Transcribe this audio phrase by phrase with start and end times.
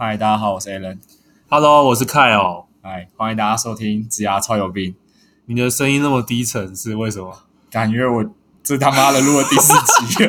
[0.00, 0.96] 嗨，大家好，我是 Alan。
[1.48, 2.66] Hello，我是 Kyle。
[2.80, 4.92] 嗨，欢迎大家收听《子牙超有病》。
[5.46, 7.36] 你的声音那么低沉，是为什么？
[7.68, 8.24] 感觉我
[8.62, 9.72] 这他妈的录了第四
[10.14, 10.24] 集。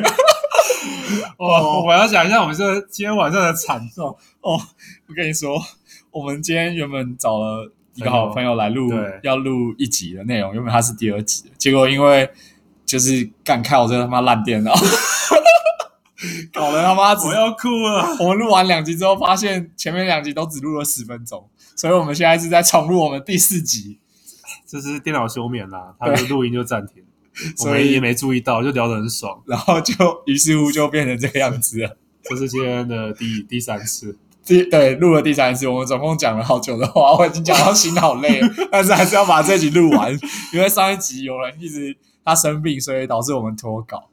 [1.38, 4.10] 哦，我要讲一下我们这今天晚上的惨状。
[4.40, 4.60] 哦，
[5.06, 5.56] 我跟你说，
[6.10, 8.90] 我们今天原本找了一个好朋友来录，
[9.22, 12.28] 要录一集的内容，原本他是第二集的，结果因为
[12.84, 14.74] 就是干开我这个他妈烂电脑。
[16.52, 18.16] 搞得他妈，我要哭了。
[18.20, 23.98] 我们录完两集之后，发现前面两集都只录了十分钟，所以我们现在是在重录我们第四集。
[24.66, 27.02] 这是电脑休眠啦，它的录音就暂停，
[27.56, 29.94] 所以也没注意到，就聊得很爽，然后就
[30.26, 31.96] 于是乎就变成这个样子了。
[32.22, 40.12] 这是今天的第第三次，第对录了第三次，我们总共讲了好久的话，我已经讲到心好累了，但是还是要把这集录完，
[40.52, 44.09] 因为上一集有人一直他生病，所以导致我们脱稿。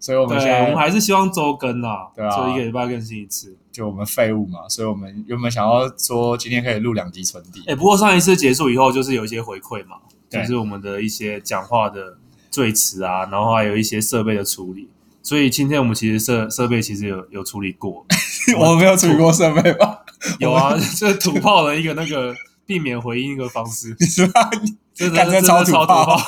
[0.00, 3.56] 所以我们现在我们还是希望周更啦，对啊，就一个礼拜更新一次。
[3.72, 7.60] 就我们废物嘛，所以我们原本想要说今天可以录两集存底。
[7.60, 9.96] 哎、欸，不过上一次结束以后，就是有一些回馈嘛，
[10.30, 12.18] 就是我们的一些讲话的
[12.50, 14.88] 最词啊，然后还有一些设备的处理。
[15.22, 18.04] 所以今天我们其实设设备其实有有处理过，
[18.60, 20.04] 我们没有处理过设备吧？
[20.38, 22.34] 有啊， 就是土炮的一个那个
[22.66, 23.96] 避免回音一个方式。
[23.98, 24.26] 你说，
[24.94, 26.20] 真的真的超土炮。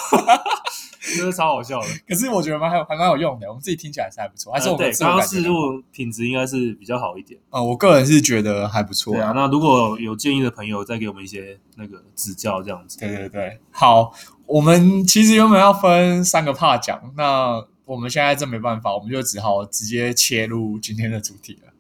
[1.15, 7.39] 真的超好笑的，可是我觉得蛮还还蛮有用的，我们自己听起来是还不错，还是我们刚刚试录品质应该是比较好一点。
[7.51, 9.15] 呃，我个人是觉得还不错。
[9.15, 12.99] 对啊，那如果有建议的朋友，再给我们一些那个指教，这样子。
[12.99, 14.13] 对对对，好，
[14.47, 21.73] 我们其实原本要分三个 part 讲，那我们现在真没办法，我们就只好直接切入今天的主题了。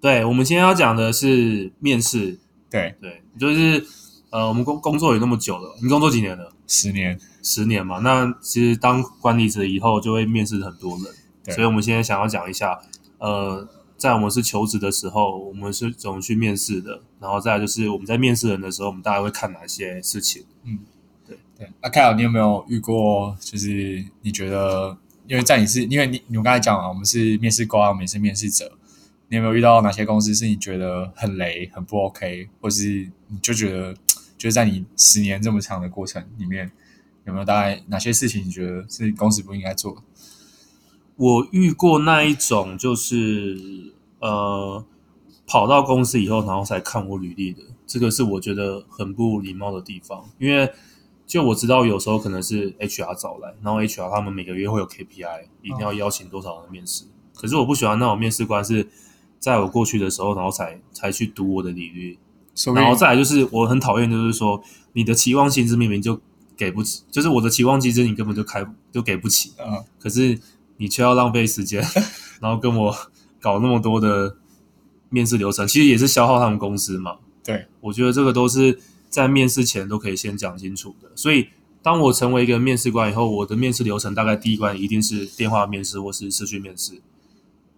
[0.00, 2.38] 对，我们今天要讲的是面试。
[2.68, 3.86] 对对，就是
[4.36, 6.52] 呃，我们工工作也那么久了，你工作几年了？
[6.66, 7.18] 十年。
[7.42, 12.78] 十年嘛，那其实当管理者以后就会面试很多人，所以我们现在想要讲一下，
[13.16, 20.44] 呃，在我们是求职的时候，我们是怎么去面试的，然后再来就是我们在面试人的时候，我们大概会看哪些事情？
[20.64, 20.80] 嗯，
[21.26, 21.70] 对对。
[21.80, 23.34] 阿凯尔，你有没有遇过？
[23.40, 24.98] 就是你觉得，
[25.28, 28.72] 因为在你是，因为你你们刚才讲了，我们是面试官，我们也是面试者，
[29.28, 33.94] 你有没有遇到哪些公司是你觉得很雷、很不 OK，或是你就觉得，
[34.36, 36.70] 就是在你十年这么长的过程里面？
[37.24, 40.00] 有没有大概哪些事情你觉得是公司不应该做？
[41.16, 44.84] 我遇过那一种，就是呃，
[45.44, 50.24] 跑到公司以后，然后才看我履历的，这个是我觉得很不礼貌的地方。
[50.38, 50.70] 因为
[51.26, 57.06] 就我知道，有时候可能是 HR 找来，然后 HR 他们每个月会有 KPI，一定要邀请多少人面试。
[57.06, 57.08] 哦。
[57.34, 58.86] 可是我不喜欢那种面试官是
[59.40, 62.18] 在我过去的时候，然后才才去读我的履历，
[62.74, 64.62] 然后再来就是我很讨厌，就是说
[64.92, 66.20] 你的期望薪资明明就。
[66.58, 69.52] 给不起，就是我的期望机制，你根本就开就给不起。
[69.58, 70.40] 嗯，可是
[70.78, 71.84] 你却要浪费时间，
[72.40, 72.96] 然后跟我
[73.42, 74.38] 搞那么多的
[75.10, 77.18] 面试流程，其实也是消耗他们公司嘛。
[77.44, 78.78] 对，我觉得这个都是
[79.10, 81.10] 在面试前都可以先讲清楚的。
[81.14, 81.48] 所以，
[81.82, 87.02] 当我成为一个面试官以后，我的面试流程大概第一关一定是电话面试或是视讯面试，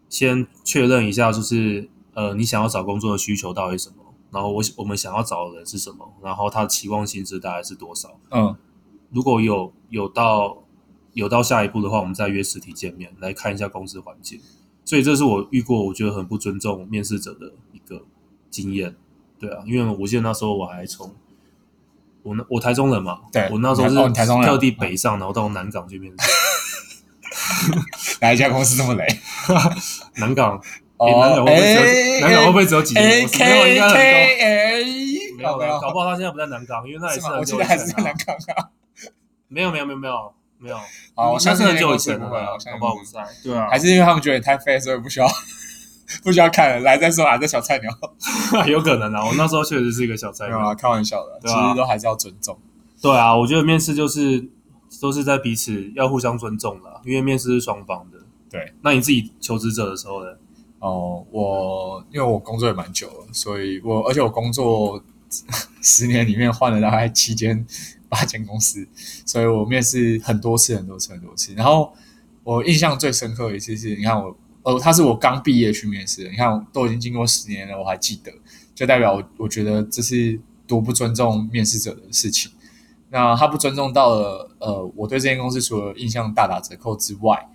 [0.09, 8.19] 先确认一下，就是呃，你想要找工作的需求到底是什么，然后我我们想要找的人是什么，然后他的期望薪资大概是多少？
[8.31, 8.57] 嗯。
[9.11, 10.59] 如果有有到
[11.15, 14.39] 有到下一步的话，我们再约实体见面来看一下公司环境。
[14.85, 18.05] 所以这是我遇过我觉得很不尊重面试者的一个
[18.51, 18.95] 经验。
[19.39, 21.15] 对啊，因为我记得那时候我还从
[22.23, 23.95] 我那我台中人嘛，对，我那时候是
[24.45, 26.29] 特地北上，然后到南港去面试。
[28.21, 29.07] 哪一家公司这么雷？
[30.17, 30.61] 南港，
[31.01, 33.45] 南港会不会只有南港会不会只有几间公司？
[33.45, 33.99] 没有，应该很多。
[35.39, 38.71] 没有没有，搞不好他现在不在南港，因为那也是我记得还是在南港啊。
[39.47, 40.77] 没有没有没有没有没有，
[41.15, 43.25] 好，我相信很久以前了，好不在？
[43.45, 45.29] 对啊，还是因为他们觉得你太废，所以不需要
[46.25, 47.91] 不需要看了，来再说啊，这小菜鸟，
[48.67, 52.59] 有可能啊，我那时候确实是一个小菜鸟啊，开玩笑的，其实都还是要尊重。
[53.01, 54.45] 对啊，我觉得面试就是
[55.01, 58.19] 都是在彼此要互相尊重的，因为面试是双方的。
[58.51, 60.31] 对，那你自己求职者的时候呢？
[60.79, 65.03] 哦，我因为我工作也蛮久了，所以我而且我工作
[65.83, 67.67] 十年里面换了大概七间。
[68.11, 68.89] 八间公司，
[69.27, 71.53] 所以我面试很多次，很多次，很多次。
[71.53, 71.93] 然后
[72.43, 76.31] 我印象最深刻一次是，你看我，呃，他是我刚毕业去面试的。
[76.31, 78.33] 你看，都已经经过十年了，我还记得，
[78.75, 82.51] 就代表我，我觉得这是多不尊重面试者的事情。
[83.11, 87.47] 那他不尊重到了，呃，我对这间公司除了印象大打折扣之外，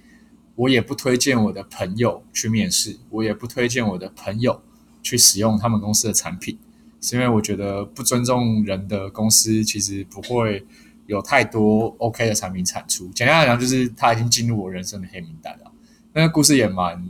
[0.55, 4.61] 我也不推荐我的朋友去面试，我也不推荐我的朋友
[5.01, 6.57] 去使用他们公司的产品。
[7.01, 10.65] 是因为我觉得不尊重人的公司，其实不会
[11.05, 13.09] 有太多 OK 的产品产出。
[13.09, 15.71] 简单来讲，就是他已经进入我人生的黑名单了。
[16.13, 17.05] 那个故事也蛮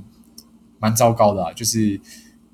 [0.79, 2.01] 蛮糟糕的啊，就是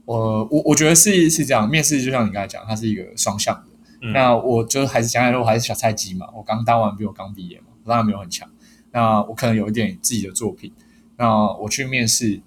[0.03, 3.63] 我我我觉得是是这样，面试就像你刚才讲，它是一个双向的。
[4.01, 8.49] 嗯、那我就还是讲来说，我还是小菜鸡嘛，我刚当完兵，我刚毕业嘛，我当然没有很强。
[8.91, 10.71] 那我可能有一点自己的作品。
[11.17, 12.41] 那我去面试，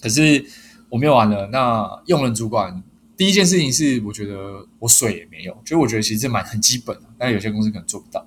[0.00, 0.44] 可是
[0.88, 1.46] 我面完了。
[1.48, 2.82] 那用人主管
[3.16, 8.24] 第一件事情是，我觉得我水也没有，就我觉得其实蛮很基本的，但有些公司可能做不到。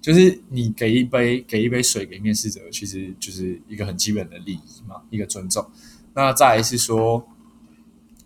[0.00, 5.62] 就是你给一杯给一杯水给面试者，其实就是一个很基本的礼仪嘛，一个尊重。
[6.14, 7.22] 那再来是说，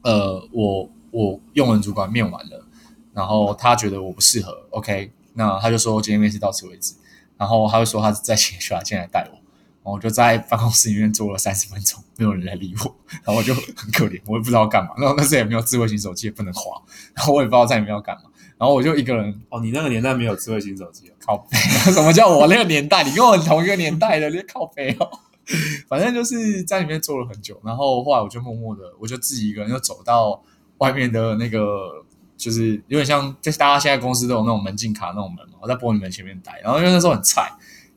[0.03, 2.65] 呃，我我用人主管面完了，
[3.13, 6.95] 然后他觉得我不适合，OK，那他就说今天面试到此为止，
[7.37, 9.39] 然后他就说他在请 HR 进来带我。
[9.85, 14.93] 然后我就在办公室里面坐了三十分钟，没有人来理我， 然后我就很可怜，我也不知道干嘛。
[14.97, 16.81] 然后那时候也没有智慧型手机，也不能滑，
[17.13, 18.23] 然后我也不知道在里面要干嘛。
[18.57, 19.43] 然后我就一个人。
[19.51, 21.59] 哦，你那个年代没有智慧型手机，靠背。
[21.93, 23.05] 什么叫我那个年代？
[23.05, 25.11] 你跟我同一个年代的，你靠背哦。
[25.87, 30.43] 反正就是在里面坐了很久，然后后来我就默默的，我就自己一个人就走到
[30.79, 32.03] 外面的那个，
[32.37, 36.61] 就是有点像，就是大家现在公司都有那种门禁卡那种门嘛，我在玻璃门前面待。
[36.63, 37.51] 然后因为那时候很菜。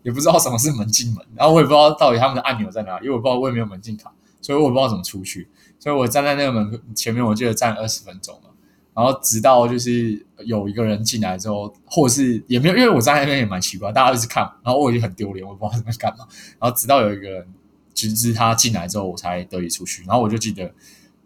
[0.03, 8.49] 也不知道什么是门禁门，然后我也不知道到底他们的按钮在哪，因为我不知道我也没有门禁卡，所以我也不知道怎么出去，所以我站在那个门前面，我记得站二十分钟了，
[8.93, 16.25] 然后直到就是有一个人进来之后，或者是也没有，因为我站在那边也蛮奇怪，大家一直看，然后我已经很丢脸，我不知道他们在干嘛，
[16.57, 17.45] 然后直到有一个人
[17.93, 20.71] 直至他进来之后，我才得以出去，然后我就记得，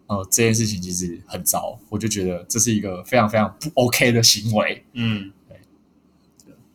[0.06, 5.60] 呃，这件事情其实很糟，我就觉得这是一个非常非常不 OK 的行为，嗯，对，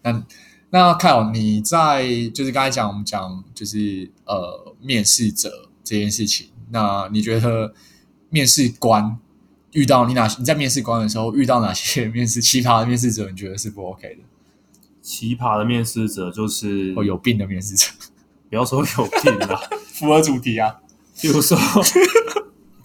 [0.02, 0.24] 那。
[0.70, 7.74] 那 Kyle，你在就是刚才讲我们讲就是呃面试者这件事情，那你觉得
[8.30, 9.18] 面试官
[9.72, 10.28] 遇到你哪？
[10.38, 13.32] 你在面试官的时候遇到哪些面试奇葩的面试者？
[13.32, 14.20] 你觉得是不 OK 的？
[15.02, 17.88] 奇葩的面试者就是哦，有病的面试者，
[18.50, 19.58] 不要说有病啊，
[19.94, 20.82] 符合主题啊。
[21.22, 21.58] 比如说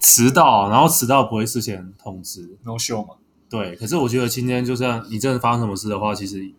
[0.03, 3.15] 迟到，然后迟到不会事先通知，no show 嘛？
[3.49, 3.75] 对。
[3.77, 6.51] 可是我觉得今天就算你真的发生什么事的话，其实。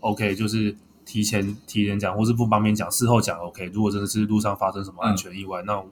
[0.00, 3.66] OK，就是提前提前讲，或是不方便讲，事后讲 OK。
[3.66, 5.84] 如果真的是路上发生什么安全意外，嗯、那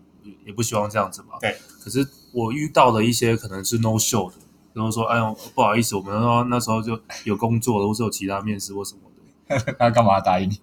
[0.44, 1.38] 也不希望这样子嘛。
[1.40, 1.56] 对。
[1.80, 4.34] 可是我遇到的一些可能是 no show 的，
[4.72, 9.74] 然后说：“哎呦，不好意思，我们那那时候就有工作了，或是有其他面试或什么的。
[9.78, 10.58] ”那干嘛答应你？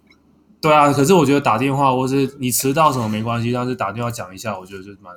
[0.60, 5.14] 对啊，可是我觉得打电话或是你迟到什么没关系，但是打电话讲一下，我觉得就蛮，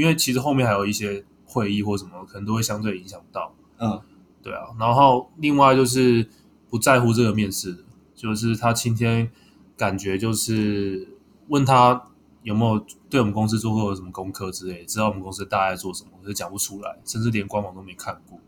[0.00, 3.52] 因为其实后面还有一些会议或什么，可能都会相对影响到。
[3.78, 4.00] 嗯，
[4.42, 4.68] 对啊。
[4.78, 6.28] 然后另外就是。
[6.70, 7.82] 不在乎这个面试的，
[8.14, 9.28] 就是他今天
[9.76, 11.18] 感觉就是
[11.48, 12.00] 问他
[12.44, 18.38] 有没有对我们公司做过什么功课之类，知道我们公司大概做什么，可是讲不出来，甚至连官网都没看过。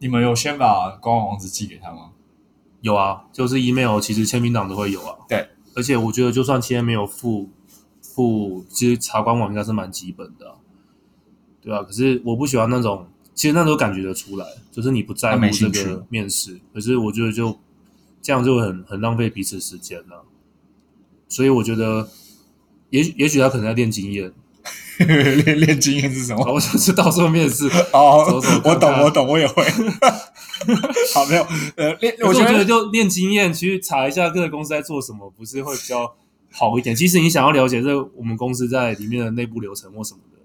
[0.00, 2.10] 你们有先把官网网址寄给他吗？
[2.80, 5.16] 有啊，就是 email，其实签名档都会有啊。
[5.28, 7.48] 对，而且我觉得就算今天没有付
[8.02, 10.56] 付，其实查官网应该是蛮基本的啊，
[11.66, 13.08] 对啊，可是我不喜欢那种。
[13.34, 17.54] 其实那都感觉得出来，就是你不在乎这个面试，可是我觉得就
[18.22, 20.24] 这样就很很浪费彼此时间了。
[21.28, 22.08] 所以我觉得
[22.88, 24.32] 也，也也许他可能在练经验，
[25.44, 26.50] 练练经验是什么？
[26.50, 29.62] 我想是到时候面试哦，我懂，我懂，我也会。
[31.12, 31.46] 好，没有，
[31.76, 36.16] 呃，练，我觉得就练经验，去查一下各个公司在做什么，不是会比较
[36.50, 36.96] 好一点？
[36.96, 40.35] 其实你想要了解这我们公司在里面的内部流程或什么的。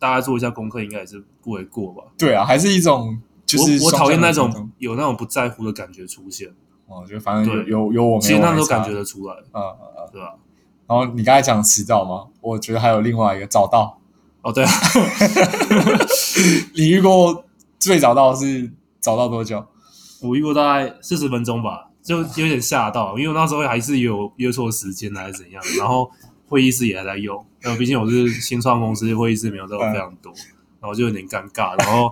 [0.00, 2.02] 大家做一下功课，应该也是不为过吧？
[2.18, 6.48] 对啊，还是一种就是我我讨厌那种有那种不在乎的感觉出现。
[6.88, 9.34] 哦，就反正有有有我没有，其实那都感觉得出来。
[9.52, 10.34] 嗯嗯嗯，对吧？
[10.88, 12.26] 然后你刚才讲迟到吗？
[12.40, 14.00] 我觉得还有另外一个早到。
[14.42, 14.70] 哦，对啊。
[16.74, 17.44] 你遇过
[17.78, 19.64] 最早到是早到多久？
[20.22, 26.10] 我遇过大概四十分钟吧，就有点吓到，因为我那时候还是有约错时间还是怎样，然后。
[26.50, 30.32] 会议室也还在用，然后毕竟我是新创公司，会议室没有到非常多，
[30.80, 31.78] 然后就有点尴尬。
[31.78, 32.10] 然后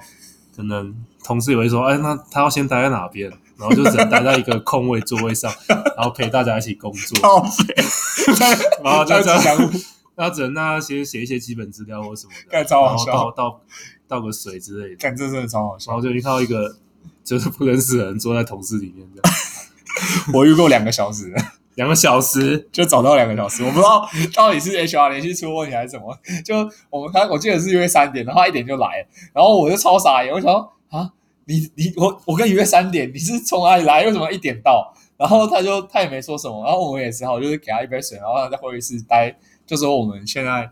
[0.57, 3.29] 可能同事也会说：“哎，那他要先待在哪边？”
[3.59, 7.19] 然后就只能待在一个空位座位上，然后陪大家一起工作。
[8.85, 9.73] 然后就这样，
[10.15, 13.61] 然后只能让他先写一些基本资料或什么的，然后倒倒
[14.07, 14.97] 倒个水之类的。
[14.97, 15.91] 干，这真的超好笑。
[15.91, 16.77] 然后就遇到一个
[17.25, 19.37] 就是不认识的人坐在同事里面这样。
[20.33, 21.35] 我遇过两个小时。
[21.79, 26.15] 两个小时就找到两个小时，我不知道到底是 HR 联系出问题还是什么。
[26.45, 26.57] 就
[26.91, 31.11] 我们他，我记得是约三点，然后他一点就来，然后我就超傻眼，我想说啊，
[31.45, 34.05] 你你我我跟你约三点，你是从哪里来？
[34.05, 34.93] 为什么一点到？
[35.17, 40.69] 然后他就他也没说什么，然后我们也只好就是给他一杯水，然后他在会议室待，就说我们现在。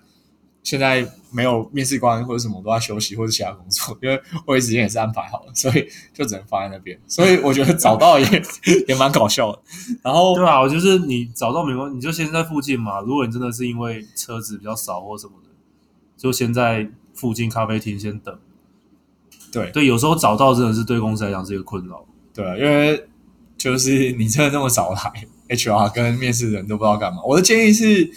[0.67, 6.99] 现在没有面试官或者什么都在休息或者其他工作，因为会议时间也是安排好了，所以就只能放在那边。
[7.07, 8.27] 所以我觉得找到也
[8.89, 9.63] 也蛮搞笑的。
[10.03, 12.99] 然后对啊，我就是你找到没关系，你就先在附近嘛。
[12.99, 15.51] 如果你真的是因为车子比较少或什么的，
[16.17, 18.37] 就先在附近咖啡厅先等。
[19.53, 22.05] 对对，有时候找到真的是对公司来讲是一个困扰。
[22.35, 23.07] 对啊，因为
[23.57, 25.01] 就是你真的那么早来
[25.49, 27.23] ，HR 跟面试人都不知道干嘛。
[27.25, 28.11] 我的建议是，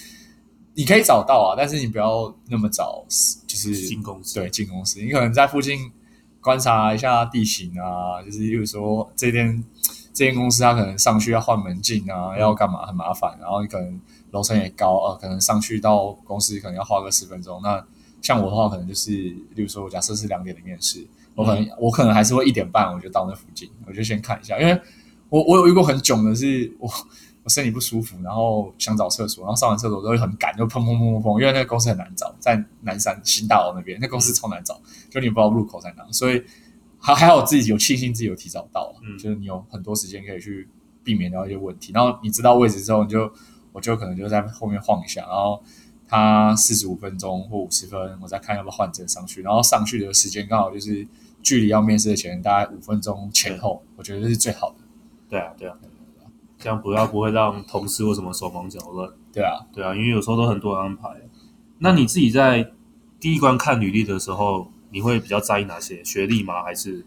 [0.79, 3.03] 你可以找到啊，但是你不要那么早，
[3.45, 4.35] 就是进公司。
[4.35, 5.91] 对，进公司，你可能在附近
[6.39, 9.61] 观察一下地形啊，就是例如说这间
[10.13, 13.99] 这间公司它可能上去要换门禁啊，嗯、要干嘛很麻烦，然后你可能
[14.31, 17.59] 楼层也高啊，可能上去到公司可能要花个十分钟。
[17.61, 17.85] 那
[18.21, 21.05] 像我的话，可能就是，例如说我假设是两点的面试。
[21.35, 24.81] 我可能我可能还是会一点半我就到那附近，我就先看一下，因为
[25.27, 26.89] 我我有遇过很囧的是，我
[27.49, 34.79] 我身体不舒服，然后想找厕所，然后上完厕所都会很赶，就砰砰砰砰砰，因为那个公司很难找，在南山新大楼那边，那公司超难找，
[35.09, 36.43] 就你不知道入口在哪，所以
[36.99, 40.69] 还还好自己有庆幸自己有提早到，嗯，就是你有很多时间可以去
[41.03, 43.31] 避免掉一些问题，然后你知道位置之后，你就
[43.71, 45.61] 我就可能就在后面晃一下，然后。
[46.11, 51.07] 他四十五分钟或五十分，我再看要不要换证上去，然后上去的时间刚好就是
[51.43, 54.77] 距离要面试的前大概五分钟前后，我觉得这是最好的。
[55.29, 55.77] 对啊，对啊，
[56.59, 59.09] 这样不要不会让同事或什么手忙脚乱。
[59.33, 61.09] 对啊，对啊，因为有时候都很多人安排。
[61.79, 62.71] 那你自己在
[63.19, 66.03] 第一关看履历的时候，你会比较在意哪些？
[66.03, 66.61] 学历吗？
[66.61, 67.05] 还是？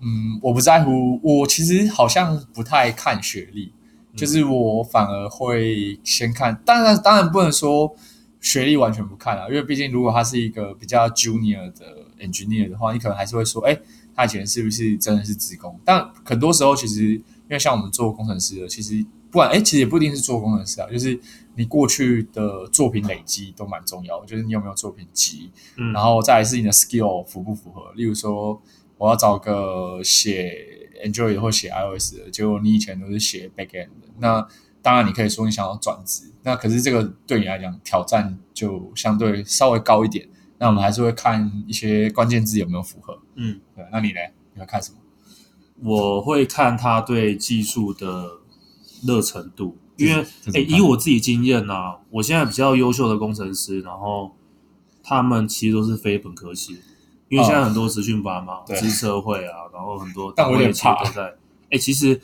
[0.00, 1.20] 嗯，我不在乎。
[1.22, 3.72] 我其实好像不太看学历，
[4.16, 6.60] 就是我反而会先看。
[6.64, 7.96] 当然，当然不能说。
[8.40, 13.74] 学历完全不看啊，因为毕竟如果他是一个比较 junior 的 engineer 的话，你可能还是会说，哎，
[14.14, 15.80] 他以前是不是真的是职工？
[15.82, 21.18] 但很多时候其实，因为像我们做工程师的，其实不管，哎，其实也不一定是做工程师啊，就是
[21.56, 27.92] 你过去的作品累积都蛮重要的，就是你有没有作品集，嗯，然后再来是你的 skill 符不符合。
[27.94, 28.60] 例如说，
[28.98, 30.52] 我要找个写
[31.04, 34.46] Android 或写 iOS 的，结果你以前都是写 backend 的，那。
[34.84, 40.28] 当然，你可以说你想要转职，那可是这个对你来讲挑战就相对稍微高一点。
[40.58, 43.18] 那我们还是会看一些关键字有没有符合。
[43.34, 43.82] 嗯，对。
[43.90, 44.20] 那你呢？
[44.52, 44.98] 你会看什么？
[45.82, 48.38] 我会看他对技术的
[49.06, 54.34] 热程度，因为诶，以我自己经验啊，我现在比较优秀的工程师，然后
[55.02, 56.78] 他们其实都是非本科系，
[57.28, 61.34] 因为现在很多资讯班嘛，资、哦、社会啊，然后很多单位其实都在。
[61.70, 62.20] 诶，其实。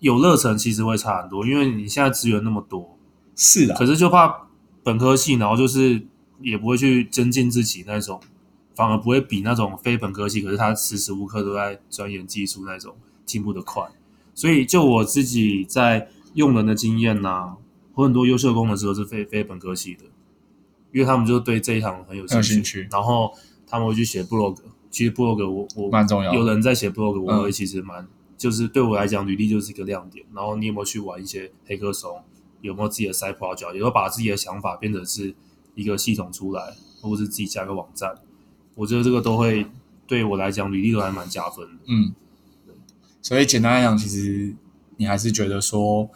[0.00, 2.96] 有热忱其实会差很多，因为你现在资源那么多，
[3.34, 3.74] 是的。
[3.74, 4.46] 可是就怕
[4.84, 6.06] 本科系，然后就是
[6.40, 8.20] 也不会去增进自己那种，
[8.78, 12.94] 反而不会比那种非本科系，可是他时时无刻都在钻研技术那种
[13.26, 13.82] 进步的快。
[14.32, 17.56] 所以就我自己在用人的经验呐、啊，
[17.94, 20.04] 我很多优秀的工程师都是非非本科系的，
[20.92, 23.32] 因为他们就对这一行很有兴趣，兴趣然后
[23.66, 24.56] 他们会去写 blog，
[24.92, 28.02] 其实 blog 我我蛮重要，有人在写 blog，我会其实蛮。
[28.02, 28.08] 嗯
[28.38, 30.24] 就是对我来讲，履历就是一个亮点。
[30.32, 32.22] 然后你有没有去玩一些黑客松？
[32.60, 33.70] 有没有自己的 side project？
[33.70, 35.34] 有没有把自己的想法变成是
[35.74, 38.14] 一个系统出来，或者是自己加个网站？
[38.78, 39.66] 我觉得这个都会
[40.06, 41.72] 对我来讲，履历都还蛮加分的。
[41.86, 42.14] 嗯，
[43.20, 44.54] 所以简单来讲，其实
[44.96, 46.08] 你还是觉得说，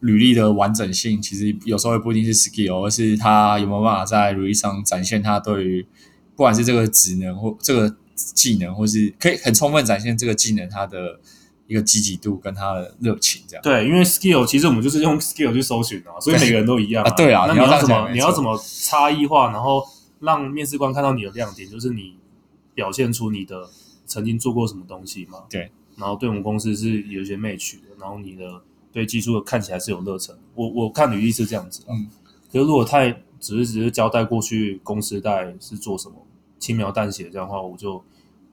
[0.00, 5.86] 履历的完整性其实有时候也不一定是 skill，而是他有没有办法在履历上展现他对于
[6.34, 7.96] 不管是这个职能或这个。
[8.34, 11.20] 技能，或是可以很充分展现这个技能它的
[11.66, 13.62] 一个积极度跟他的热情，这样。
[13.62, 17.10] 对，因为 skill 其实我们就是用 skill 去搜寻啊，所以每个人都一样啊。
[17.10, 19.86] 对啊，那你要怎么你要怎么差异化，然后
[20.20, 22.16] 让面试官看到你的亮点，就是你
[22.74, 23.68] 表现出你的
[24.04, 25.44] 曾经做过什么东西嘛？
[25.48, 25.70] 对。
[25.96, 30.36] 然后对我们公司是有一些 match 的，然后你的对技术看起来是有热忱。
[30.54, 31.90] 我我看履历是这样子啊。
[31.90, 32.08] 嗯。
[32.52, 36.16] 可是如果太只是只是交代过去公司代是做什么？
[36.58, 38.02] 轻描淡写这样的话，我就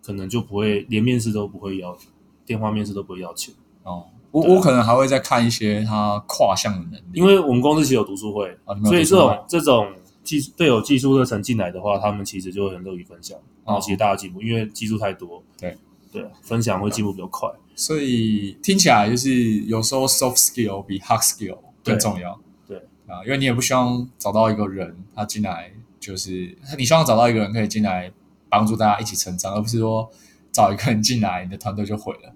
[0.06, 1.98] 可能就不会连面试都不会要，
[2.46, 3.54] 电话面试都不会要求
[3.84, 4.04] 哦。
[4.30, 9.88] 我、啊、我可能还会再看一些他跨项的能力，因为我们公司其实有读书会，啊、书会所以这种这种
[10.24, 15.78] 技术对有技术热忱进来的话，他们其实就会很乐于分享，然后其实大家进步，因为技术太多，对
[16.12, 17.50] 对，分享会进步比较快。
[17.76, 25.72] 所以听起来就是有时候 soft skill 比 hard skill 更重要，对，对啊，因为你也不希望找到一个人他进来。
[26.00, 28.12] 就是你希望找到一个人可以进来
[28.50, 30.12] 帮助大家一起成长，而不是说
[30.52, 32.36] 找一个人进来，你的团队就毁了。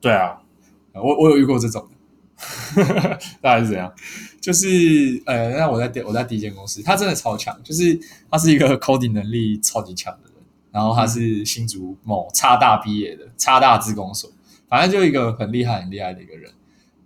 [0.00, 0.40] 对啊，
[0.94, 1.86] 我我有遇过这种
[2.74, 3.92] 的， 大概是怎样？
[4.42, 7.98] 就是呃，那我在第我在第一间公司，他真的超强，就是
[8.30, 10.34] 他是一个 coding 能力超级强的人，
[10.70, 14.30] 然后他是新竹某差大毕业的，差大自工所，
[14.68, 16.52] 反正就一个很厉害很厉害的一个人。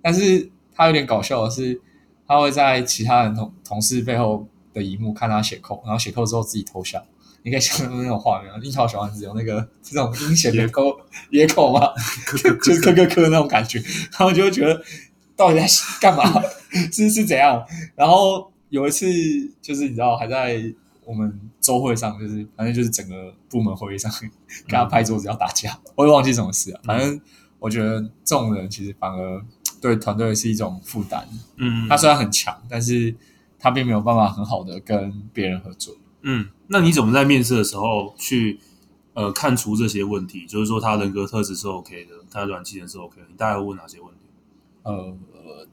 [0.02, 1.81] 但是他有点搞笑的是，
[2.26, 4.49] 他会在其他人同同事背后。
[4.76, 7.02] 的一幕看他写扣，然后写扣之后自己偷笑，
[7.43, 8.61] 你可以想象那种画面啊！
[8.62, 10.95] 樱桃小丸子有那个这种阴险的扣
[11.31, 11.95] 野口嘛，
[12.62, 14.78] 就是磕磕磕那种感觉，然后就会觉得
[15.37, 15.66] 到底在
[16.00, 16.43] 干嘛？
[16.90, 17.64] 是是怎样？
[17.95, 19.07] 然后有一次
[19.62, 20.61] 就是你知道还在
[21.05, 24.11] 我们周会上就是反正就是整个部门会议上
[24.66, 26.81] 跟他拍桌子要打架，嗯、我也忘记什么事了。
[26.85, 27.21] 反正
[27.59, 29.45] 我觉得这种人其实反而
[29.81, 31.26] 对团队是一种负担。
[31.57, 33.14] 嗯，他虽然很强，但是
[33.59, 35.95] 他并没有办法很好的跟别人合作。
[36.23, 38.59] 嗯，那你怎么在面试的时候去
[39.14, 40.45] 呃看出这些问题？
[40.47, 44.15] 就是说他人格特质是 OK 的，他的软技能是 OK 的，你大概会问哪些问题？
[44.90, 45.16] 呃，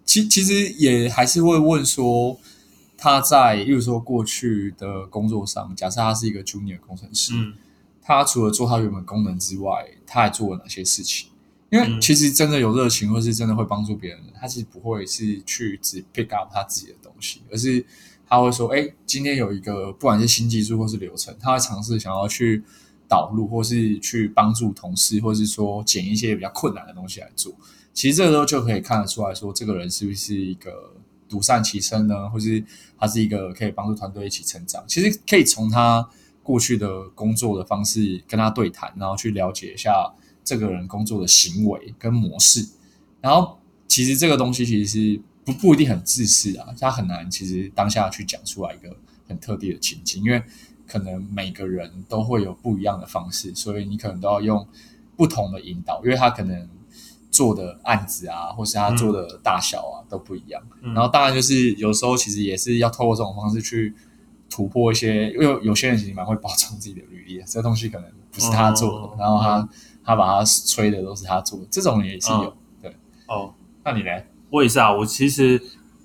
[0.05, 2.39] 其其实也还是会问说。
[2.96, 7.53] 他在，例如说过去的工作上，假设他是一个 junior 工程师，嗯，
[8.01, 11.27] 他除了做他原本功能之外，他还做了哪些事情？
[11.70, 17.86] 因为其实真的有热情，或是真的会帮助别人的，他其实不会是去只 pick up 他自己的东西，而是
[18.25, 22.63] 他会说：“哎，今天有一个不管是新技术或是流程，他会尝试想要去
[23.10, 27.53] 导入，或是去帮助同事，或是说捡一些比较困难的东西来做。
[27.93, 30.93] 其实这个时候就可以看得出来说，这个人是不是一个。”
[31.29, 32.63] 独善其身呢，或是
[32.95, 34.83] 他是一个可以帮助团队一起成长。
[34.88, 36.07] 其实可以从他
[36.43, 42.63] 过去的工作的方式跟他对谈，然后去了解一下这个人工作的行为跟模式。
[43.19, 43.57] 然后
[43.88, 48.95] 其实这个东西其实是不不一定很自私啊，他很难其实当下去讲出来一个
[49.27, 50.43] 很特定的情境，因为
[50.85, 54.67] 可能每个人都会有不一样的方式，所以你可能都要用
[55.17, 56.69] 不同的引导，因为他可能。
[57.33, 60.61] 做的案子啊，或是他做的大小啊，嗯、都不一样。
[60.81, 63.91] 然后当然就是有时候其实也是要透过这种方式去
[64.51, 69.69] 突破一些，因为有些人其实蛮会包装自己的履历的，这东西可能不是他做的，哦、然后他、嗯、
[70.05, 72.43] 他把他吹的都是他做的，这种也是有。
[72.43, 72.95] 哦、对，
[73.27, 74.11] 哦，那你呢？
[74.51, 74.93] 我也是啊。
[74.93, 75.59] 我其实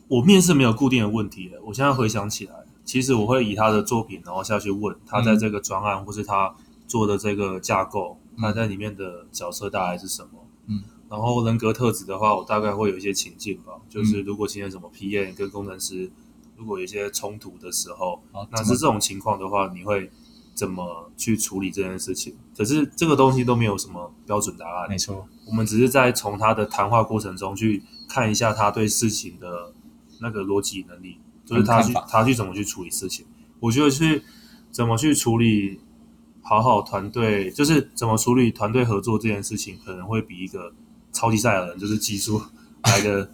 [0.09, 1.61] 我面试没有固定的问题的。
[1.67, 2.55] 我现在回想起来，
[2.87, 6.55] 其实我会以他的作品，然后下去问他在这个专案、嗯、或是他
[6.87, 10.31] 做的这个架构，他在里面的角色大概是什么？
[10.69, 10.83] 嗯。
[11.11, 16.11] 然后人格特质的话，我大概会有一些情境吧，就是如果今天什么 PM 跟工程师
[16.57, 20.11] 如果有一些冲突的时候，啊、那是这种情况的话，你会
[20.55, 22.35] 怎么去处理这件事情？
[22.55, 29.73] 可是这个东西都没有什么标准答案，没错，我们只是在从他的谈话过程中去看一下他对事情的
[30.21, 31.17] 那个逻辑能力，
[31.47, 33.25] 就是他去他去怎么去处理事情。
[33.61, 34.23] 我觉得是
[34.71, 35.81] 怎么去处理
[36.43, 40.75] 好好团队，就是怎么处理团队合作这件事情，可能会比一个。
[41.13, 42.41] 超级赛亚人就是技术
[42.85, 43.31] 来的，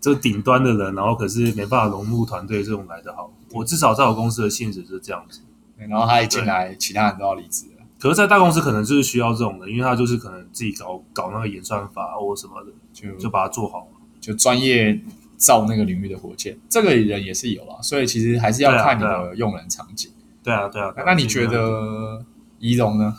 [0.00, 3.32] 这顶端的人，然后可是没办法融入团队，这种来的好。
[3.50, 5.40] 我至少在我公司的性质是这样子。
[5.88, 7.84] 然后他一进来，其他人都要离职了。
[7.98, 13.88] 可是，在大公司可能就是需要这种的，因为他就是可能自己搞搞那个演算法或什么的，就就把它做好，
[14.20, 15.00] 就专业
[15.36, 16.56] 造那个领域的火箭。
[16.68, 20.10] 这个人也是有啦，所以其实还是要看你的用人场景。
[20.42, 20.94] 对啊，对啊。
[21.04, 22.24] 那你觉得
[22.60, 23.16] 仪容呢？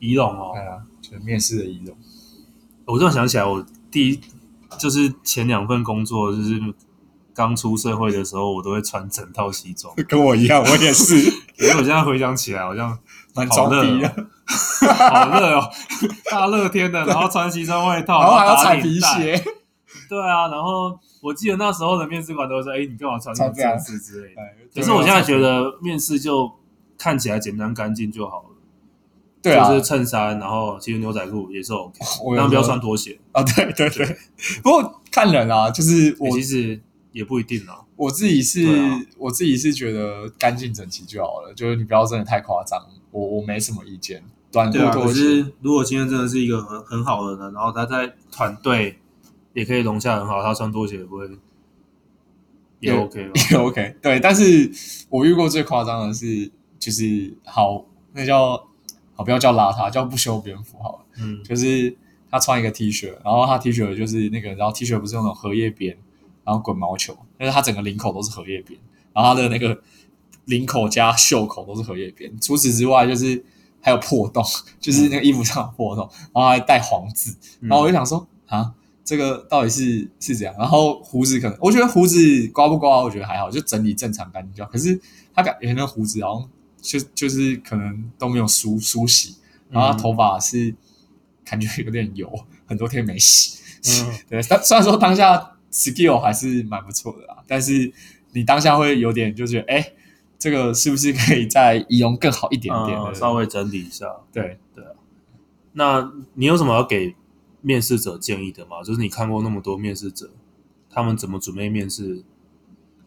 [0.00, 1.96] 仪容哦，对啊，就是面试的仪容。
[2.88, 4.20] 我突然想起来，我第一
[4.78, 6.58] 就是前两份工作，就是
[7.34, 11.16] 刚出社会的时候，我都会穿整套西装， 跟我一样，我也是。
[11.58, 12.98] 因为我现在回想起来，好像
[13.36, 14.08] 蛮装逼的，
[14.96, 15.70] 好热哦，
[16.30, 19.42] 大热天的， 然后穿西装外套，然后还要踩皮鞋。
[20.08, 24.40] 对啊，然后我记得那时候的面试官都说：“哎，你干嘛穿这样子之类的？”
[24.74, 26.50] 可是我现在觉得面试就
[26.96, 28.48] 看起来简单干净就好了。
[29.40, 31.98] 对啊，就是衬衫，然后其实牛仔裤也是 OK，
[32.36, 33.42] 但不要穿拖鞋啊。
[33.42, 34.04] 对对对，
[34.62, 36.80] 不过看人啊，就是我其实
[37.12, 37.82] 也不一定啊。
[37.94, 38.66] 我自己是，
[39.16, 42.80] 我自己是觉得干净整齐就好了，就是你不要真的太夸张，
[43.12, 44.22] 我我没什么意见。
[44.50, 45.08] 短裤拖鞋。
[45.08, 48.98] 可是如果今天真的是一个很很好的人，然后他在团队
[49.52, 51.28] 也可以融洽很好，他穿拖鞋也不会
[52.80, 53.96] 也 OK 也 OK。
[54.02, 54.70] 对，但是
[55.08, 58.67] 我遇过最夸张的是，就是好，那叫。
[59.18, 60.98] 好，不要叫邋遢，叫不修边幅好了。
[61.18, 61.94] 嗯， 就是
[62.30, 65.98] 他穿一个 T 恤，然后他 T 恤就是那个，然后 T 恤不是那种荷叶边，
[66.44, 68.78] 然后滚毛球，但是他整个领口都是荷叶边，
[69.12, 69.76] 然后他的那个
[70.44, 72.32] 领口加袖口都是荷叶边。
[72.40, 73.44] 除此之外，就是
[73.80, 74.44] 还有破洞，
[74.78, 77.34] 就是那个衣服上有破洞，然后还带黄字。
[77.60, 78.72] 然后我就想说，啊，
[79.04, 80.54] 这个到底是是这样？
[80.56, 84.70] 然后胡子可能，我觉得胡子刮不刮，我觉得还好，就整理正常干净就好。
[84.70, 85.00] 可是
[85.34, 86.48] 他感觉那胡子好像。
[86.80, 89.36] 就就是可能都没有梳梳洗，
[89.70, 90.74] 然后他头发是
[91.44, 92.32] 感觉有点油，
[92.66, 93.58] 很多天没洗。
[93.84, 97.92] 嗯， 对，但虽然说当下 skill 还是蛮不错的啦，但是
[98.32, 99.92] 你当下会有点就觉得，哎，
[100.38, 104.06] 这个是不是可以再仪容更好一点点，嗯，稍微整理一下？
[104.32, 104.90] 对对啊。
[105.72, 107.14] 那你有什么要给
[107.60, 108.82] 面试者建议的吗？
[108.82, 110.30] 就是你看过那么多面试者，
[110.88, 112.22] 他们怎么准备面试，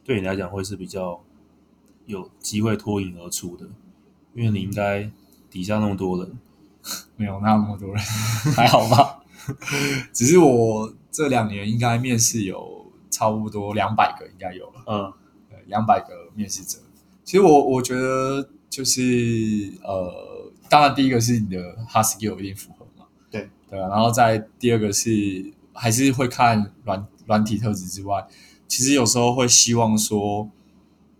[0.04, 1.24] 对你来讲会是比较。
[2.12, 3.66] 有机会脱颖而出的，
[4.36, 5.10] 因为你应该
[5.50, 6.38] 底下那么多人，
[7.16, 7.98] 没有那么多人，
[8.56, 9.24] 还好吧？
[10.14, 14.84] 只是我这两年应该面试有差不多两百个，应该有了。
[14.88, 15.14] 嗯，
[15.68, 16.78] 两百个面试者，
[17.24, 28.28] 其实我我觉得就是呃，当然第一个是你的 hard skill 一定符合嘛，对对啊，然后再第二个是还是会看软软体特质之外，
[28.68, 30.50] 其实有时候会希望说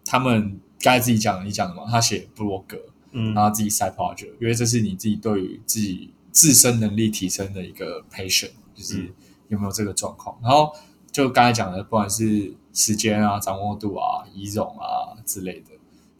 [0.06, 2.78] 他们刚才自己讲你讲的嘛，他写布洛格，
[3.12, 9.14] 嗯，然后自己 side project，因为这是你自己对于自己自身能力提升的一个 patient，就是
[9.50, 10.72] 有没有这个状况，然后
[11.12, 15.72] 就刚才讲的，不管是时间啊、掌握度啊、仪容啊之类的。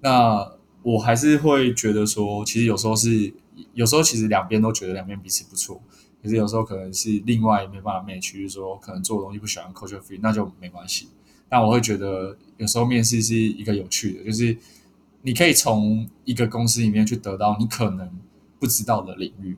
[0.02, 0.52] 那
[0.84, 3.34] 我还是会觉得说，其实有时候是，
[3.74, 5.82] 有时候其实两边都觉得两边彼此不错，
[6.22, 11.08] 可是有时候可能是另外没办法 match，就是说可能做的东西不喜欢 culture fit，那就没关系。
[11.52, 14.56] 但我会觉得有时候面试是一个有趣的，就是
[15.24, 18.10] 你可以从一个公司里面去得到你可能
[18.58, 19.58] 不知道的领域，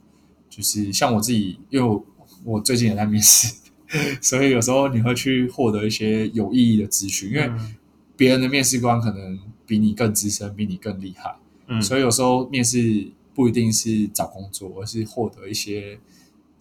[0.50, 2.04] 就是像我自己，因为我，
[2.44, 3.54] 我最近也在面试，
[4.20, 7.52] 所以有时候你会去获得一些有意义的资讯，因为
[8.18, 9.40] 别人的面试官可能。
[9.66, 15.98] 比你更资深，比你更厉害，嗯，所以有时候面试不一定是找工作，而是获得一些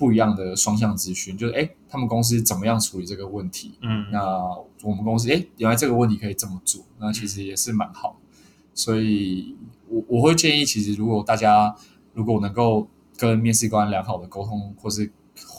[0.02, 1.38] 不一样的双向资讯。
[1.38, 3.78] 就是，哎，他们公司怎么样处理这个问题？
[3.82, 4.20] 嗯，那
[4.82, 8.18] 我们公司，哎，原来这个问题可以这么做，那其实也是蛮好。
[8.74, 9.54] 所以
[9.88, 11.76] 我我会建议，其实如果大家
[12.14, 15.12] 如果能够跟面试官良好的沟通，或是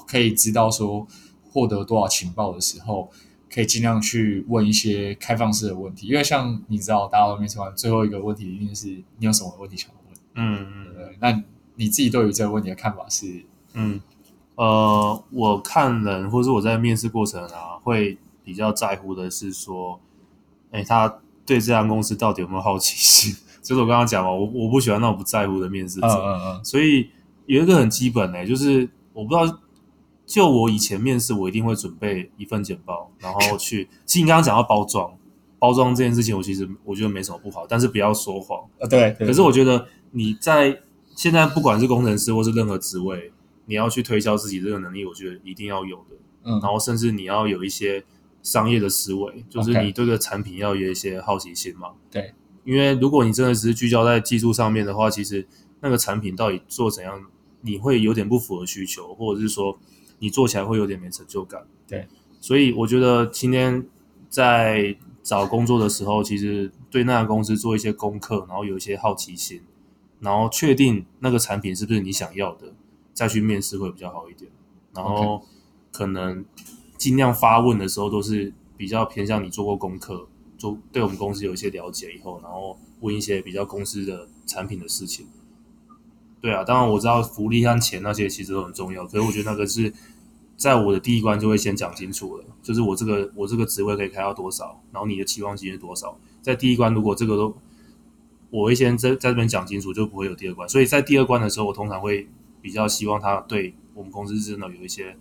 [0.06, 1.08] 可以知道说
[1.50, 3.10] 获得多少情报的时候。
[3.56, 10.18] 可以尽量去问一些开放式的问题，因为像你知道，大家都面试官最后一个问题一定是你有什么问题想问？
[10.34, 11.44] 嗯嗯，对对，那
[11.76, 13.46] 你自己对于这个问题的看法是？
[13.74, 14.02] 嗯，
[14.56, 20.00] 呃，我看人，或是我在面试过程啊，会比较在乎的是说，
[20.72, 21.08] 哎，他
[21.46, 23.36] 对这家公司到底有没有好奇心？
[23.62, 27.10] 就是我刚刚讲嘛，我我不喜欢那种不在乎的面试者，嗯嗯嗯，所以
[27.46, 29.60] 有一个很基本的，就是我不知道。
[30.26, 33.90] 就我以前面试，我一定会准备一份简报，然后 去。
[34.06, 35.12] 其实你刚刚讲到包装，
[35.60, 38.88] 包装这件事情，我其实我觉得没什么不好，但是不要说谎啊。
[38.88, 39.28] 对，对。
[39.28, 40.80] 可是我觉得你在
[41.14, 43.34] 现在不管是工程师或是任何职位，
[43.66, 46.16] 你要去推销自己这个能力，我觉得一定要有的。
[46.44, 46.60] 嗯。
[46.62, 48.04] 然后甚至你要有一些
[48.42, 51.90] 商业的思维，就是你对这个产品要有一些好奇心嘛。
[52.12, 52.34] 对。
[52.64, 55.48] 因为如果你真的只是聚焦在技术上面的话，其实
[55.82, 57.24] 那个产品到底做怎样，
[57.62, 59.80] 你会有点不符合需求，或者是说。
[60.20, 62.08] 你做起来会有点没成就感，对，
[62.40, 63.86] 所以我觉得今天
[64.30, 69.60] 在找工作的时候，其实对那家公司做一些功课，然后有一些好奇心，
[70.22, 72.74] 然后确定那个产品是不是你想要的，
[73.14, 74.52] 再去面试会比较好一点。
[74.94, 75.44] 然后
[75.92, 76.44] 可能
[76.98, 85.28] 尽量发问的时候都是比较偏向你做过功课，做对我们公司有一些了解以后，然后问一些比较公司的产品的事情。
[86.42, 89.94] 对啊，当然我知道福利和钱那些其实都很重要，可是我觉得那个是。
[90.56, 96.16] 在我的第一关就会先讲清楚了，就是我这个我这个职位可以开到多少，然后你的期望金是多少。
[96.44, 97.58] 在第一关如果这个都，
[98.52, 100.70] 我会先在在这边讲清楚，就不会有第二关。
[100.70, 102.30] 所以在第二关的时候，我通常会
[102.64, 105.16] 比较希望他对我们公司真的有一些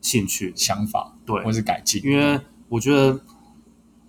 [0.00, 2.00] 兴趣、想法，对，或是改进。
[2.04, 3.20] 因为我觉得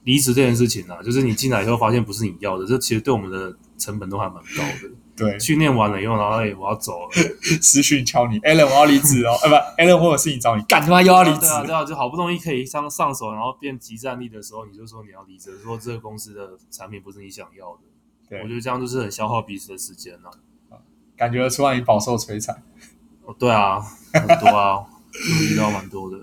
[0.04, 4.92] 离职这件事情呢、啊，就是你进来以后发现不是你要的，这其实对我们的成本都还蛮高的。
[5.16, 7.10] 对，训练完了以后，然后哎，我要走了，
[7.62, 17.82] 私讯敲你，Allen，我要离职哦，哎 不，Allen，我有事情找你，干他妈又要离职，对啊，对啊，就好不容易可以上上手，然后变集战力的时候，你就说你要离职，说这个公司的产品不是你想要的，
[18.28, 20.32] 对，我觉得这样就是很消耗彼此的时间了，
[21.16, 22.62] 感觉出来你饱受摧残，
[23.26, 23.80] 哦，对啊，
[24.14, 24.84] 很多啊，
[25.52, 26.18] 遇到蛮多的，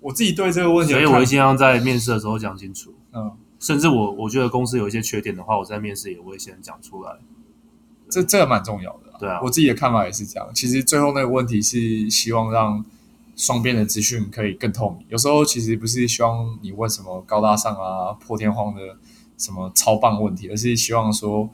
[0.00, 7.16] 我自己对这个问题，所以我会尽量在面试的时候讲清楚，嗯，甚至我我觉得公司有一些缺点的话，我在面试也会先讲出来。
[8.10, 10.48] 这这个蛮重要的，对啊，我自己的看法也是这样。
[10.54, 12.82] 其实最后那个问题是希望让
[13.36, 15.06] 双边的资讯可以更透明。
[15.10, 18.96] 有时候其实不是希望你问什么高大上啊、破天荒的
[19.36, 21.50] 什么超棒问题，而是希望说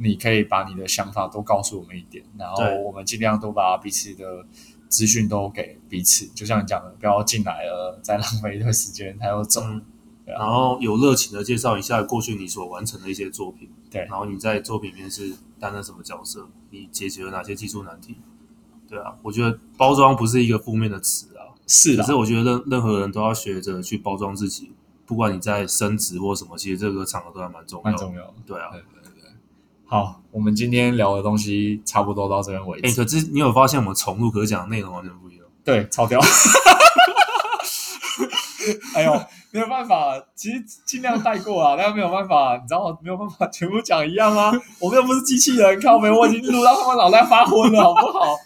[0.00, 4.44] 你可以把你的想法都告诉我们一点，然后我们尽量都把彼此的
[4.88, 6.26] 资讯都给彼此。
[6.34, 9.60] 就像你讲的，不要进来了再浪费一段时间，还要走。
[9.64, 9.82] 嗯
[10.38, 16.48] 然后有热情的介绍一下过去你所完成的一些作品，对，然后你在作品里面是担任什么角色？
[16.70, 18.14] 你解决了哪些技术难题？
[18.88, 24.70] 对啊，我觉得包装不是一个负面的词啊，是的，可是我觉得任任何人都要学着去包装自己，
[25.04, 28.34] 不管你在升职或什么，其实这个场合都还蛮重要，蛮重要的。
[28.46, 28.99] 对啊，对对对。
[29.90, 32.86] 好，我们今天聊的东西差不多到这边为止。
[32.86, 35.44] 哎，可是你有发现我们重录可是讲的内容完全不一样？
[35.64, 36.20] 对，超屌。
[38.94, 39.20] 哎呦。
[39.52, 44.52] 没有办法，其实尽量带过啊， 但是没有办法，你知道没有办法全部讲一样吗？
[44.78, 48.36] 我们又不是机器人，靠没，我已经录到他们脑袋发昏了，好不好？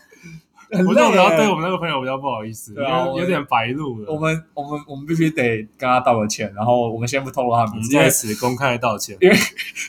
[0.87, 4.13] 我觉得我们要对我们那个朋友比较不好意思，对啊因为有点白露了。
[4.13, 9.37] 我们我们我们必须得跟他道个歉，然后我们先不透露他名字，在此公开道歉， 因为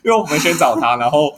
[0.04, 1.34] 因为我们先找他，然后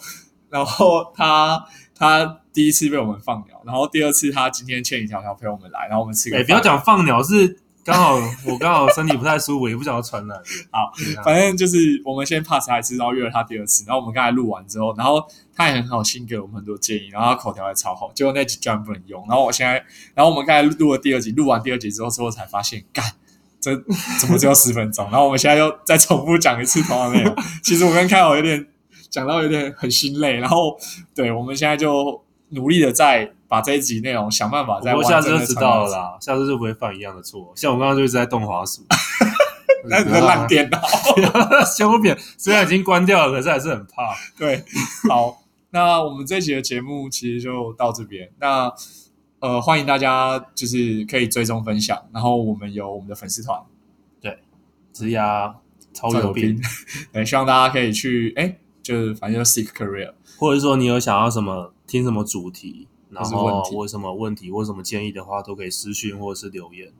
[0.49, 6.43] 然后他他第一次被我们放鸟，然后第二次他今天千里迢迢陪我们来，然后我们吃个饭。
[6.43, 7.59] 哎，不要讲放鸟是。
[7.87, 10.37] 刚好我刚好身体不太舒服，也不想要传染。
[10.69, 10.91] 好，
[11.23, 13.85] 反正就是我们先 pass 他一次，然后约了他第二次。
[13.87, 18.11] 然后我们刚才录完之后，然后他也很好心给我们很多建议，然后他口条也超好。
[18.13, 19.25] 结果那集居然不能用。
[19.29, 19.75] 然后我现在，
[20.13, 23.05] 然后我们刚才录了第二集，录完第二集之后，之后才发现，干，
[23.61, 23.73] 这
[24.19, 25.05] 怎么只有十分钟？
[25.09, 27.33] 然后我们现在又再重复讲一次同样的内容。
[27.63, 28.67] 其实我跟开好有点
[29.09, 30.33] 讲到有点很心累。
[30.33, 30.77] 然后，
[31.15, 33.33] 对，我们现在就努力的在。
[33.49, 34.93] 把这一集内容想办法再。
[34.93, 37.53] 我下次就知道了啦，下次就不会犯一样的错。
[37.55, 38.85] 像我刚刚就一直在动滑鼠，
[39.87, 40.81] 那是烂电脑，
[41.63, 44.13] 修片虽然已经关掉了，可是还是很怕。
[44.37, 44.65] 对，
[45.07, 48.29] 好，那我们这一集的节目其实就到这边。
[48.41, 48.69] 那
[49.39, 53.57] 呃，欢迎大家就是可以追踪分享，然后我们有我们的粉丝团，
[54.19, 54.39] 对，
[54.91, 55.53] 职涯
[55.93, 56.61] 超有病，
[57.13, 58.57] 对，希望大家可以去，哎，
[58.87, 62.87] 就是反正就 seek career，或者说你有想要什么听什么主题。
[63.09, 66.91] 然后，或什么问题或什么建议的话，都可以私讯或者是留言。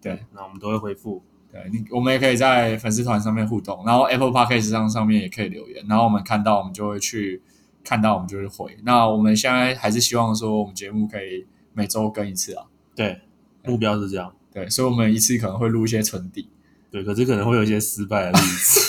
[0.00, 1.22] 对，那我们都会回复。
[1.52, 7.40] 对，你我们也可以在粉丝团上面互动，然后 Apple Podcast 上上面也可以留言，然后我们看到我们就会去
[7.84, 8.76] 看到我们就会回。
[8.82, 12.64] 那我们现在还是希望说我们节目可以每周更一次啊。
[12.96, 13.20] 对，
[13.64, 14.34] 目标是这样。
[14.52, 16.48] 对，所以我们一次可能会录一些存底。
[16.90, 18.81] 对，可是可能会有一些失败的例子。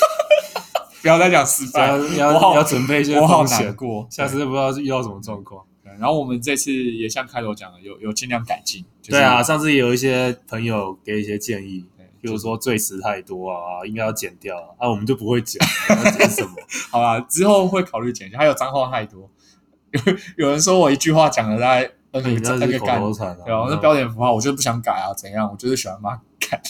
[1.04, 5.64] 不要再讲失败，要要要准备一些风险过，下次不知道遇到什么状况。
[6.00, 8.84] 然后我们这次也像开头讲的，有有尽量改进。
[9.06, 11.86] 对啊，上次也有一些朋友给一些建议，
[12.22, 16.52] 比如说赘词太多啊，应该要剪掉啊，我们就不会剪，要剪什么？
[16.90, 18.32] 好吧，之后会考虑剪。
[18.32, 19.30] 还有脏话太多，
[19.92, 20.02] 有
[20.38, 23.02] 有人说我一句话讲了大概 N 个那个干，
[23.46, 25.50] 对啊，那标点符号我就不想改啊，怎样？
[25.52, 26.62] 我就是喜欢骂改。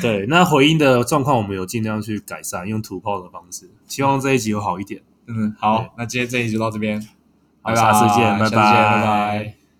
[0.00, 5.02] 对，那回音的状况我们有尽量去改善，用土炮的方式，希望这一集有好一点。
[5.26, 7.00] 嗯，好，那今天这一集就到这边。
[7.62, 9.61] 好，下次见，拜拜，拜拜。